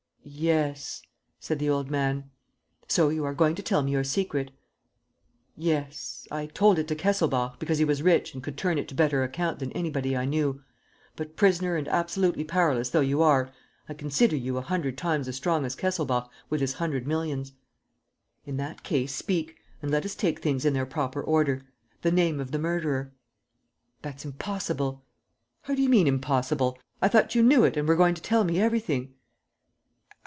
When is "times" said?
14.95-15.27